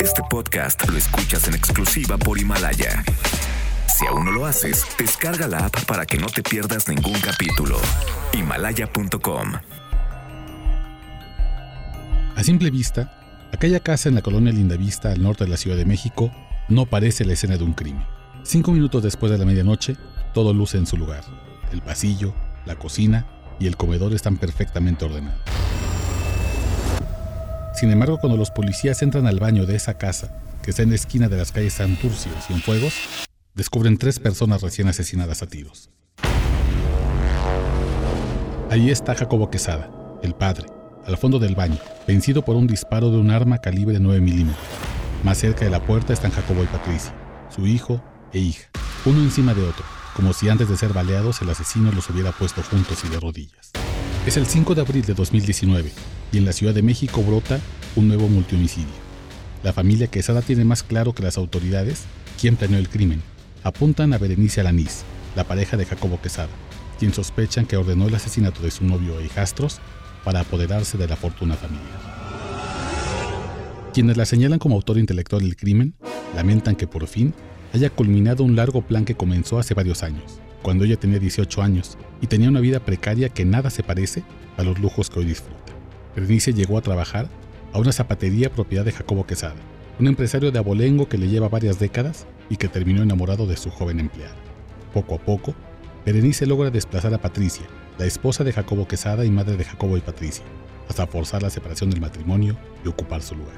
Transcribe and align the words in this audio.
Este 0.00 0.22
podcast 0.28 0.88
lo 0.88 0.96
escuchas 0.96 1.48
en 1.48 1.54
exclusiva 1.54 2.16
por 2.16 2.38
Himalaya. 2.38 3.04
Si 3.86 4.06
aún 4.06 4.24
no 4.24 4.32
lo 4.32 4.46
haces, 4.46 4.84
descarga 4.98 5.48
la 5.48 5.66
app 5.66 5.84
para 5.86 6.06
que 6.06 6.18
no 6.18 6.26
te 6.26 6.42
pierdas 6.42 6.88
ningún 6.88 7.18
capítulo. 7.20 7.78
Himalaya.com 8.32 9.52
A 12.36 12.42
simple 12.42 12.70
vista, 12.70 13.12
aquella 13.52 13.80
casa 13.80 14.08
en 14.08 14.14
la 14.14 14.22
colonia 14.22 14.52
Lindavista 14.52 15.10
al 15.12 15.22
norte 15.22 15.44
de 15.44 15.50
la 15.50 15.56
Ciudad 15.56 15.76
de 15.76 15.84
México 15.84 16.30
no 16.68 16.86
parece 16.86 17.24
la 17.24 17.32
escena 17.32 17.56
de 17.56 17.64
un 17.64 17.72
crimen. 17.72 18.04
Cinco 18.44 18.72
minutos 18.72 19.02
después 19.02 19.32
de 19.32 19.38
la 19.38 19.44
medianoche, 19.44 19.96
todo 20.32 20.54
luce 20.54 20.78
en 20.78 20.86
su 20.86 20.96
lugar. 20.96 21.24
El 21.72 21.82
pasillo, 21.82 22.34
la 22.66 22.76
cocina 22.76 23.26
y 23.58 23.66
el 23.66 23.76
comedor 23.76 24.12
están 24.12 24.36
perfectamente 24.36 25.04
ordenados. 25.04 25.57
Sin 27.78 27.92
embargo, 27.92 28.18
cuando 28.18 28.36
los 28.36 28.50
policías 28.50 29.02
entran 29.02 29.28
al 29.28 29.38
baño 29.38 29.64
de 29.64 29.76
esa 29.76 29.98
casa, 29.98 30.42
que 30.64 30.70
está 30.70 30.82
en 30.82 30.88
la 30.88 30.96
esquina 30.96 31.28
de 31.28 31.36
las 31.36 31.52
calles 31.52 31.74
Santurcio 31.74 32.32
y 32.36 32.42
Cienfuegos, 32.42 32.92
descubren 33.54 33.98
tres 33.98 34.18
personas 34.18 34.62
recién 34.62 34.88
asesinadas 34.88 35.44
a 35.44 35.46
tiros. 35.46 35.88
Ahí 38.68 38.90
está 38.90 39.14
Jacobo 39.14 39.48
Quesada, 39.48 39.92
el 40.24 40.34
padre, 40.34 40.66
al 41.06 41.18
fondo 41.18 41.38
del 41.38 41.54
baño, 41.54 41.78
vencido 42.04 42.44
por 42.44 42.56
un 42.56 42.66
disparo 42.66 43.12
de 43.12 43.18
un 43.18 43.30
arma 43.30 43.58
calibre 43.58 44.00
9 44.00 44.22
milímetros. 44.22 44.66
Más 45.22 45.38
cerca 45.38 45.64
de 45.64 45.70
la 45.70 45.80
puerta 45.86 46.12
están 46.12 46.32
Jacobo 46.32 46.64
y 46.64 46.66
Patricia, 46.66 47.14
su 47.48 47.68
hijo 47.68 48.02
e 48.32 48.40
hija, 48.40 48.68
uno 49.04 49.20
encima 49.20 49.54
de 49.54 49.62
otro, 49.62 49.84
como 50.16 50.32
si 50.32 50.48
antes 50.48 50.68
de 50.68 50.76
ser 50.76 50.92
baleados 50.92 51.42
el 51.42 51.50
asesino 51.50 51.92
los 51.92 52.10
hubiera 52.10 52.32
puesto 52.32 52.60
juntos 52.60 53.04
y 53.04 53.08
de 53.08 53.20
rodillas. 53.20 53.70
Es 54.28 54.36
el 54.36 54.44
5 54.44 54.74
de 54.74 54.82
abril 54.82 55.02
de 55.06 55.14
2019 55.14 55.90
y 56.32 56.36
en 56.36 56.44
la 56.44 56.52
Ciudad 56.52 56.74
de 56.74 56.82
México 56.82 57.22
brota 57.22 57.60
un 57.96 58.08
nuevo 58.08 58.28
multihomicidio. 58.28 58.92
La 59.62 59.72
familia 59.72 60.08
Quesada 60.08 60.42
tiene 60.42 60.66
más 60.66 60.82
claro 60.82 61.14
que 61.14 61.22
las 61.22 61.38
autoridades 61.38 62.04
quién 62.38 62.56
planeó 62.56 62.78
el 62.78 62.90
crimen. 62.90 63.22
Apuntan 63.62 64.12
a 64.12 64.18
Berenice 64.18 64.60
Alanís, 64.60 65.02
la 65.34 65.44
pareja 65.44 65.78
de 65.78 65.86
Jacobo 65.86 66.20
Quesada, 66.20 66.50
quien 66.98 67.14
sospechan 67.14 67.64
que 67.64 67.78
ordenó 67.78 68.06
el 68.06 68.14
asesinato 68.16 68.60
de 68.60 68.70
su 68.70 68.84
novio 68.84 69.18
e 69.18 69.24
hijastros 69.24 69.80
para 70.24 70.40
apoderarse 70.40 70.98
de 70.98 71.08
la 71.08 71.16
fortuna 71.16 71.54
familiar. 71.54 71.88
Quienes 73.94 74.18
la 74.18 74.26
señalan 74.26 74.58
como 74.58 74.74
autor 74.74 74.98
intelectual 74.98 75.40
del 75.40 75.56
crimen 75.56 75.94
lamentan 76.36 76.76
que 76.76 76.86
por 76.86 77.06
fin 77.06 77.32
haya 77.72 77.88
culminado 77.88 78.44
un 78.44 78.56
largo 78.56 78.82
plan 78.82 79.06
que 79.06 79.14
comenzó 79.14 79.58
hace 79.58 79.72
varios 79.72 80.02
años, 80.02 80.42
cuando 80.68 80.84
ella 80.84 81.00
tenía 81.00 81.18
18 81.18 81.62
años 81.62 81.96
y 82.20 82.26
tenía 82.26 82.50
una 82.50 82.60
vida 82.60 82.78
precaria 82.78 83.30
que 83.30 83.46
nada 83.46 83.70
se 83.70 83.82
parece 83.82 84.22
a 84.58 84.62
los 84.62 84.78
lujos 84.78 85.08
que 85.08 85.20
hoy 85.20 85.24
disfruta. 85.24 85.72
Berenice 86.14 86.52
llegó 86.52 86.76
a 86.76 86.82
trabajar 86.82 87.26
a 87.72 87.78
una 87.78 87.90
zapatería 87.90 88.52
propiedad 88.52 88.84
de 88.84 88.92
Jacobo 88.92 89.26
Quesada, 89.26 89.56
un 89.98 90.08
empresario 90.08 90.52
de 90.52 90.58
abolengo 90.58 91.08
que 91.08 91.16
le 91.16 91.28
lleva 91.28 91.48
varias 91.48 91.78
décadas 91.78 92.26
y 92.50 92.58
que 92.58 92.68
terminó 92.68 93.02
enamorado 93.02 93.46
de 93.46 93.56
su 93.56 93.70
joven 93.70 93.98
empleada. 93.98 94.36
Poco 94.92 95.14
a 95.14 95.18
poco, 95.18 95.54
Berenice 96.04 96.44
logra 96.44 96.68
desplazar 96.68 97.14
a 97.14 97.22
Patricia, 97.22 97.64
la 97.96 98.04
esposa 98.04 98.44
de 98.44 98.52
Jacobo 98.52 98.86
Quesada 98.86 99.24
y 99.24 99.30
madre 99.30 99.56
de 99.56 99.64
Jacobo 99.64 99.96
y 99.96 100.02
Patricia, 100.02 100.44
hasta 100.86 101.06
forzar 101.06 101.42
la 101.42 101.48
separación 101.48 101.88
del 101.88 102.02
matrimonio 102.02 102.58
y 102.84 102.88
ocupar 102.88 103.22
su 103.22 103.36
lugar. 103.36 103.56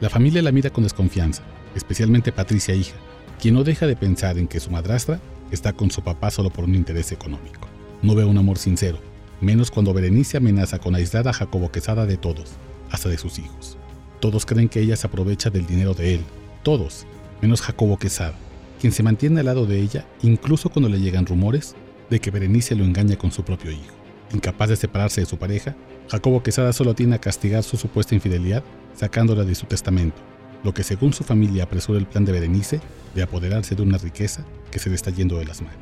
La 0.00 0.10
familia 0.10 0.42
la 0.42 0.50
mira 0.50 0.70
con 0.70 0.82
desconfianza, 0.82 1.44
especialmente 1.76 2.32
Patricia 2.32 2.74
hija, 2.74 2.96
quien 3.40 3.54
no 3.54 3.62
deja 3.62 3.86
de 3.86 3.94
pensar 3.94 4.38
en 4.38 4.48
que 4.48 4.58
su 4.58 4.72
madrastra 4.72 5.20
está 5.50 5.72
con 5.72 5.90
su 5.90 6.02
papá 6.02 6.30
solo 6.30 6.50
por 6.50 6.64
un 6.64 6.74
interés 6.74 7.12
económico. 7.12 7.68
No 8.02 8.14
ve 8.14 8.24
un 8.24 8.38
amor 8.38 8.58
sincero, 8.58 8.98
menos 9.40 9.70
cuando 9.70 9.92
Berenice 9.92 10.36
amenaza 10.36 10.78
con 10.78 10.94
aislar 10.94 11.28
a 11.28 11.32
Jacobo 11.32 11.70
Quesada 11.70 12.06
de 12.06 12.16
todos, 12.16 12.52
hasta 12.90 13.08
de 13.08 13.18
sus 13.18 13.38
hijos. 13.38 13.76
Todos 14.20 14.46
creen 14.46 14.68
que 14.68 14.80
ella 14.80 14.96
se 14.96 15.06
aprovecha 15.06 15.50
del 15.50 15.66
dinero 15.66 15.94
de 15.94 16.14
él, 16.14 16.20
todos, 16.62 17.06
menos 17.40 17.60
Jacobo 17.60 17.98
Quesada, 17.98 18.34
quien 18.80 18.92
se 18.92 19.02
mantiene 19.02 19.40
al 19.40 19.46
lado 19.46 19.66
de 19.66 19.80
ella 19.80 20.06
incluso 20.22 20.70
cuando 20.70 20.88
le 20.88 21.00
llegan 21.00 21.26
rumores 21.26 21.74
de 22.10 22.20
que 22.20 22.30
Berenice 22.30 22.74
lo 22.74 22.84
engaña 22.84 23.16
con 23.16 23.32
su 23.32 23.42
propio 23.42 23.70
hijo. 23.70 23.94
Incapaz 24.32 24.68
de 24.68 24.76
separarse 24.76 25.20
de 25.20 25.26
su 25.26 25.38
pareja, 25.38 25.74
Jacobo 26.08 26.42
Quesada 26.42 26.72
solo 26.72 26.94
tiene 26.94 27.16
a 27.16 27.20
castigar 27.20 27.62
su 27.62 27.76
supuesta 27.76 28.14
infidelidad 28.14 28.62
sacándola 28.94 29.44
de 29.44 29.54
su 29.54 29.66
testamento, 29.66 30.20
lo 30.64 30.74
que 30.74 30.82
según 30.82 31.12
su 31.12 31.24
familia 31.24 31.64
apresura 31.64 31.98
el 31.98 32.06
plan 32.06 32.24
de 32.24 32.32
Berenice 32.32 32.80
de 33.14 33.22
apoderarse 33.22 33.74
de 33.74 33.82
una 33.82 33.98
riqueza 33.98 34.44
que 34.70 34.78
se 34.78 34.88
le 34.88 34.96
está 34.96 35.10
yendo 35.10 35.38
de 35.38 35.44
las 35.44 35.62
manos. 35.62 35.78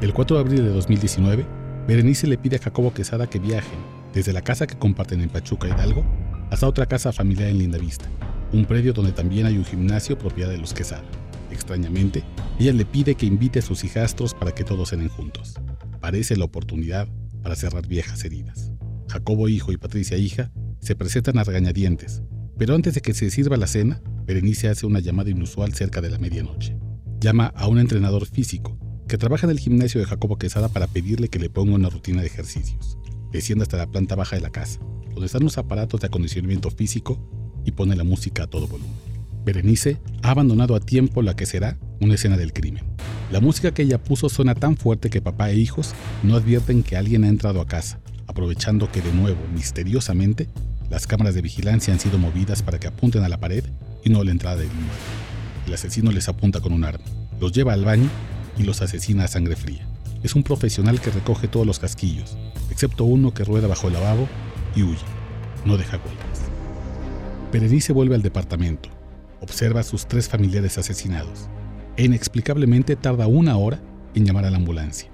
El 0.00 0.12
4 0.12 0.36
de 0.36 0.40
abril 0.40 0.64
de 0.64 0.70
2019, 0.70 1.46
Berenice 1.86 2.26
le 2.26 2.38
pide 2.38 2.56
a 2.56 2.60
Jacobo 2.60 2.92
Quesada 2.92 3.28
que 3.28 3.38
viajen 3.38 3.78
desde 4.12 4.32
la 4.32 4.42
casa 4.42 4.66
que 4.66 4.78
comparten 4.78 5.20
en 5.20 5.28
Pachuca 5.28 5.68
Hidalgo 5.68 6.04
hasta 6.50 6.68
otra 6.68 6.86
casa 6.86 7.12
familiar 7.12 7.48
en 7.48 7.58
Lindavista, 7.58 8.06
un 8.52 8.64
predio 8.66 8.92
donde 8.92 9.12
también 9.12 9.46
hay 9.46 9.56
un 9.56 9.64
gimnasio 9.64 10.18
propiedad 10.18 10.50
de 10.50 10.58
los 10.58 10.74
Quesada. 10.74 11.04
Extrañamente, 11.50 12.24
ella 12.58 12.72
le 12.72 12.84
pide 12.84 13.14
que 13.14 13.26
invite 13.26 13.60
a 13.60 13.62
sus 13.62 13.84
hijastros 13.84 14.34
para 14.34 14.52
que 14.52 14.64
todos 14.64 14.90
cenen 14.90 15.08
juntos. 15.08 15.54
Parece 16.00 16.36
la 16.36 16.44
oportunidad 16.44 17.08
para 17.42 17.56
cerrar 17.56 17.86
viejas 17.86 18.24
heridas. 18.24 18.70
Jacobo 19.08 19.48
hijo 19.48 19.72
y 19.72 19.76
Patricia 19.76 20.16
hija 20.16 20.50
se 20.80 20.96
presentan 20.96 21.38
a 21.38 21.44
regañadientes, 21.44 22.22
pero 22.62 22.76
antes 22.76 22.94
de 22.94 23.00
que 23.00 23.12
se 23.12 23.28
sirva 23.28 23.56
la 23.56 23.66
cena, 23.66 24.00
Berenice 24.24 24.68
hace 24.68 24.86
una 24.86 25.00
llamada 25.00 25.30
inusual 25.30 25.74
cerca 25.74 26.00
de 26.00 26.10
la 26.10 26.18
medianoche. 26.20 26.76
Llama 27.20 27.46
a 27.56 27.66
un 27.66 27.80
entrenador 27.80 28.24
físico 28.24 28.78
que 29.08 29.18
trabaja 29.18 29.48
en 29.48 29.50
el 29.50 29.58
gimnasio 29.58 30.00
de 30.00 30.06
Jacobo 30.06 30.38
Quesada 30.38 30.68
para 30.68 30.86
pedirle 30.86 31.26
que 31.26 31.40
le 31.40 31.50
ponga 31.50 31.74
una 31.74 31.88
rutina 31.88 32.20
de 32.20 32.28
ejercicios. 32.28 32.98
Desciende 33.32 33.64
hasta 33.64 33.78
la 33.78 33.90
planta 33.90 34.14
baja 34.14 34.36
de 34.36 34.42
la 34.42 34.50
casa, 34.50 34.78
donde 35.10 35.26
están 35.26 35.42
los 35.42 35.58
aparatos 35.58 36.02
de 36.02 36.06
acondicionamiento 36.06 36.70
físico 36.70 37.18
y 37.64 37.72
pone 37.72 37.96
la 37.96 38.04
música 38.04 38.44
a 38.44 38.46
todo 38.46 38.68
volumen. 38.68 38.94
Berenice 39.44 40.00
ha 40.22 40.30
abandonado 40.30 40.76
a 40.76 40.80
tiempo 40.80 41.20
la 41.20 41.34
que 41.34 41.46
será 41.46 41.80
una 42.00 42.14
escena 42.14 42.36
del 42.36 42.52
crimen. 42.52 42.84
La 43.32 43.40
música 43.40 43.74
que 43.74 43.82
ella 43.82 44.00
puso 44.00 44.28
suena 44.28 44.54
tan 44.54 44.76
fuerte 44.76 45.10
que 45.10 45.20
papá 45.20 45.50
e 45.50 45.56
hijos 45.56 45.96
no 46.22 46.36
advierten 46.36 46.84
que 46.84 46.96
alguien 46.96 47.24
ha 47.24 47.28
entrado 47.28 47.60
a 47.60 47.66
casa, 47.66 47.98
aprovechando 48.28 48.92
que 48.92 49.02
de 49.02 49.12
nuevo, 49.12 49.40
misteriosamente, 49.52 50.48
las 50.92 51.06
cámaras 51.06 51.34
de 51.34 51.40
vigilancia 51.40 51.90
han 51.90 51.98
sido 51.98 52.18
movidas 52.18 52.62
para 52.62 52.78
que 52.78 52.86
apunten 52.86 53.24
a 53.24 53.28
la 53.30 53.40
pared 53.40 53.64
y 54.04 54.10
no 54.10 54.20
a 54.20 54.24
la 54.24 54.30
entrada 54.30 54.56
del 54.56 54.66
inmueble. 54.66 54.92
El 55.66 55.72
asesino 55.72 56.12
les 56.12 56.28
apunta 56.28 56.60
con 56.60 56.74
un 56.74 56.84
arma, 56.84 57.06
los 57.40 57.50
lleva 57.52 57.72
al 57.72 57.86
baño 57.86 58.10
y 58.58 58.64
los 58.64 58.82
asesina 58.82 59.24
a 59.24 59.28
sangre 59.28 59.56
fría. 59.56 59.88
Es 60.22 60.34
un 60.34 60.42
profesional 60.42 61.00
que 61.00 61.10
recoge 61.10 61.48
todos 61.48 61.66
los 61.66 61.78
casquillos, 61.78 62.36
excepto 62.68 63.04
uno 63.04 63.32
que 63.32 63.42
rueda 63.42 63.68
bajo 63.68 63.86
el 63.88 63.94
lavabo 63.94 64.28
y 64.76 64.82
huye. 64.82 65.00
No 65.64 65.78
deja 65.78 65.96
huellas. 65.96 66.42
Berenice 67.50 67.94
vuelve 67.94 68.14
al 68.14 68.22
departamento. 68.22 68.90
Observa 69.40 69.80
a 69.80 69.84
sus 69.84 70.06
tres 70.06 70.28
familiares 70.28 70.76
asesinados. 70.76 71.48
E 71.96 72.04
inexplicablemente 72.04 72.96
tarda 72.96 73.26
una 73.28 73.56
hora 73.56 73.80
en 74.14 74.26
llamar 74.26 74.44
a 74.44 74.50
la 74.50 74.58
ambulancia. 74.58 75.08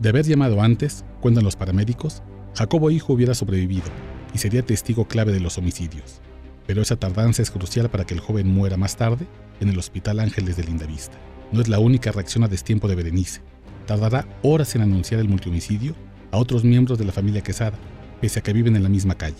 De 0.00 0.10
haber 0.10 0.26
llamado 0.26 0.60
antes, 0.60 1.02
cuentan 1.22 1.44
los 1.44 1.56
paramédicos, 1.56 2.22
Jacobo 2.54 2.90
hijo 2.90 3.14
hubiera 3.14 3.34
sobrevivido, 3.34 3.86
y 4.34 4.38
sería 4.38 4.62
testigo 4.62 5.06
clave 5.06 5.32
de 5.32 5.40
los 5.40 5.56
homicidios. 5.56 6.20
Pero 6.66 6.82
esa 6.82 6.96
tardanza 6.96 7.42
es 7.42 7.50
crucial 7.50 7.88
para 7.88 8.04
que 8.04 8.14
el 8.14 8.20
joven 8.20 8.48
muera 8.48 8.76
más 8.76 8.96
tarde 8.96 9.26
en 9.60 9.68
el 9.68 9.78
Hospital 9.78 10.20
Ángeles 10.20 10.56
de 10.56 10.64
Lindavista. 10.64 11.16
No 11.52 11.60
es 11.60 11.68
la 11.68 11.78
única 11.78 12.10
reacción 12.10 12.42
a 12.44 12.48
destiempo 12.48 12.88
de 12.88 12.96
Berenice. 12.96 13.40
Tardará 13.86 14.26
horas 14.42 14.74
en 14.74 14.82
anunciar 14.82 15.20
el 15.20 15.28
multihomicidio 15.28 15.94
a 16.32 16.38
otros 16.38 16.64
miembros 16.64 16.98
de 16.98 17.04
la 17.04 17.12
familia 17.12 17.42
Quesada, 17.42 17.78
pese 18.20 18.40
a 18.40 18.42
que 18.42 18.52
viven 18.52 18.76
en 18.76 18.82
la 18.82 18.88
misma 18.88 19.14
calle. 19.14 19.36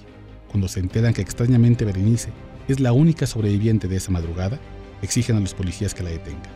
Cuando 0.48 0.68
se 0.68 0.80
enteran 0.80 1.12
que 1.12 1.22
extrañamente 1.22 1.84
Berenice 1.84 2.30
es 2.68 2.78
la 2.78 2.92
única 2.92 3.26
sobreviviente 3.26 3.88
de 3.88 3.96
esa 3.96 4.12
madrugada, 4.12 4.60
exigen 5.02 5.36
a 5.36 5.40
los 5.40 5.54
policías 5.54 5.94
que 5.94 6.02
la 6.02 6.10
detengan. 6.10 6.52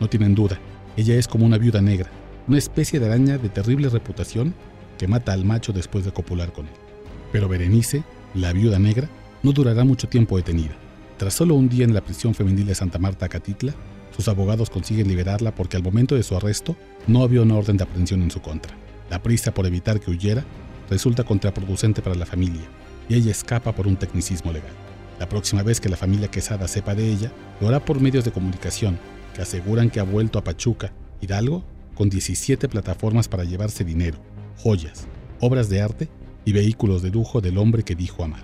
No 0.00 0.08
tienen 0.08 0.34
duda, 0.34 0.58
ella 0.96 1.14
es 1.14 1.26
como 1.26 1.46
una 1.46 1.58
viuda 1.58 1.80
negra, 1.80 2.10
una 2.46 2.58
especie 2.58 3.00
de 3.00 3.06
araña 3.06 3.38
de 3.38 3.48
terrible 3.48 3.88
reputación 3.88 4.54
que 4.98 5.08
mata 5.08 5.32
al 5.32 5.44
macho 5.44 5.72
después 5.72 6.04
de 6.04 6.12
copular 6.12 6.52
con 6.52 6.66
él. 6.66 6.87
Pero 7.32 7.48
Berenice, 7.48 8.04
la 8.34 8.52
viuda 8.52 8.78
negra, 8.78 9.08
no 9.42 9.52
durará 9.52 9.84
mucho 9.84 10.08
tiempo 10.08 10.36
detenida. 10.36 10.76
Tras 11.16 11.34
solo 11.34 11.54
un 11.54 11.68
día 11.68 11.84
en 11.84 11.94
la 11.94 12.00
prisión 12.00 12.34
femenil 12.34 12.66
de 12.66 12.74
Santa 12.74 12.98
Marta, 12.98 13.28
Catitla, 13.28 13.74
sus 14.16 14.28
abogados 14.28 14.70
consiguen 14.70 15.08
liberarla 15.08 15.54
porque 15.54 15.76
al 15.76 15.82
momento 15.82 16.14
de 16.14 16.22
su 16.22 16.36
arresto 16.36 16.76
no 17.06 17.22
había 17.22 17.42
una 17.42 17.56
orden 17.56 17.76
de 17.76 17.84
aprehensión 17.84 18.22
en 18.22 18.30
su 18.30 18.40
contra. 18.40 18.74
La 19.10 19.22
prisa 19.22 19.52
por 19.52 19.66
evitar 19.66 20.00
que 20.00 20.10
huyera 20.10 20.44
resulta 20.90 21.24
contraproducente 21.24 22.02
para 22.02 22.16
la 22.16 22.26
familia 22.26 22.62
y 23.08 23.14
ella 23.14 23.30
escapa 23.30 23.72
por 23.74 23.86
un 23.86 23.96
tecnicismo 23.96 24.52
legal. 24.52 24.72
La 25.18 25.28
próxima 25.28 25.62
vez 25.62 25.80
que 25.80 25.88
la 25.88 25.96
familia 25.96 26.30
Quesada 26.30 26.68
sepa 26.68 26.94
de 26.94 27.10
ella, 27.10 27.32
lo 27.60 27.68
hará 27.68 27.84
por 27.84 28.00
medios 28.00 28.24
de 28.24 28.32
comunicación 28.32 28.98
que 29.34 29.42
aseguran 29.42 29.90
que 29.90 30.00
ha 30.00 30.04
vuelto 30.04 30.38
a 30.38 30.44
Pachuca, 30.44 30.92
Hidalgo, 31.20 31.64
con 31.94 32.08
17 32.08 32.68
plataformas 32.68 33.28
para 33.28 33.44
llevarse 33.44 33.84
dinero, 33.84 34.18
joyas, 34.56 35.06
obras 35.40 35.68
de 35.68 35.82
arte 35.82 36.08
y 36.48 36.52
vehículos 36.52 37.02
de 37.02 37.10
lujo 37.10 37.42
del 37.42 37.58
hombre 37.58 37.82
que 37.82 37.94
dijo 37.94 38.24
amar. 38.24 38.42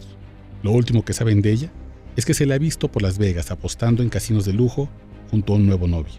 Lo 0.63 0.73
último 0.73 1.07
que 1.07 1.15
saben 1.15 1.41
de 1.41 1.53
ella 1.53 1.73
es 2.17 2.27
que 2.27 2.35
se 2.35 2.45
le 2.45 2.53
ha 2.53 2.59
visto 2.59 2.93
por 2.93 3.01
Las 3.01 3.17
Vegas 3.17 3.51
apostando 3.51 4.03
en 4.03 4.11
casinos 4.11 4.45
de 4.45 4.53
lujo 4.53 4.91
junto 5.31 5.55
a 5.55 5.57
un 5.57 5.65
nuevo 5.65 5.89
novio. 5.89 6.13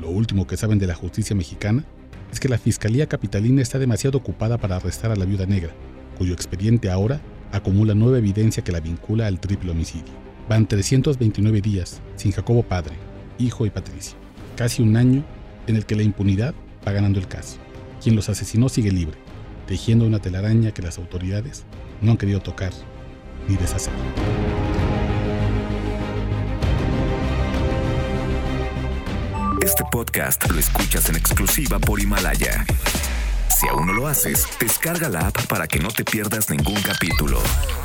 Lo 0.00 0.10
último 0.10 0.48
que 0.48 0.56
saben 0.56 0.80
de 0.80 0.88
la 0.88 0.96
justicia 0.96 1.36
mexicana 1.36 1.84
es 2.32 2.40
que 2.40 2.48
la 2.48 2.58
Fiscalía 2.58 3.06
Capitalina 3.06 3.62
está 3.62 3.78
demasiado 3.78 4.18
ocupada 4.18 4.58
para 4.58 4.74
arrestar 4.74 5.12
a 5.12 5.16
la 5.16 5.26
viuda 5.26 5.46
negra, 5.46 5.72
cuyo 6.18 6.34
expediente 6.34 6.90
ahora 6.90 7.20
acumula 7.52 7.94
nueva 7.94 8.18
evidencia 8.18 8.64
que 8.64 8.72
la 8.72 8.80
vincula 8.80 9.28
al 9.28 9.38
triple 9.38 9.70
homicidio. 9.70 10.12
Van 10.48 10.66
329 10.66 11.60
días 11.60 12.00
sin 12.16 12.32
Jacobo 12.32 12.64
padre, 12.64 12.96
hijo 13.38 13.64
y 13.64 13.70
Patricia. 13.70 14.18
Casi 14.56 14.82
un 14.82 14.96
año 14.96 15.24
en 15.68 15.76
el 15.76 15.86
que 15.86 15.94
la 15.94 16.02
impunidad 16.02 16.52
va 16.84 16.90
ganando 16.90 17.20
el 17.20 17.28
caso. 17.28 17.58
Quien 18.02 18.16
los 18.16 18.28
asesinó 18.28 18.68
sigue 18.68 18.90
libre, 18.90 19.18
tejiendo 19.68 20.06
una 20.06 20.18
telaraña 20.18 20.72
que 20.72 20.80
las 20.80 20.96
autoridades 20.96 21.64
no 22.00 22.12
han 22.12 22.16
querido 22.16 22.40
tocar 22.40 22.72
ni 23.46 23.56
deshacer. 23.56 23.92
Este 29.62 29.84
podcast 29.92 30.50
lo 30.50 30.58
escuchas 30.58 31.10
en 31.10 31.16
exclusiva 31.16 31.78
por 31.78 32.00
Himalaya. 32.00 32.64
Si 33.54 33.68
aún 33.68 33.86
no 33.88 33.92
lo 33.92 34.06
haces, 34.06 34.46
descarga 34.58 35.10
la 35.10 35.28
app 35.28 35.46
para 35.46 35.66
que 35.66 35.78
no 35.78 35.88
te 35.88 36.04
pierdas 36.04 36.48
ningún 36.48 36.80
capítulo. 36.80 37.38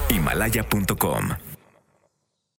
Himalaya.com 0.09 1.53